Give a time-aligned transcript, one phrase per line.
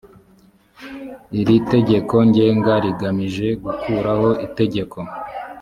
[1.39, 4.97] iri tegeko ngenga rigamije gukuraho itegeko